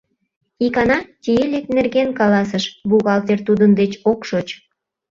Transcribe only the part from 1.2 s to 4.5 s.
Тиилик нерген каласыш: «Бухгалтер тудын деч ок шоч».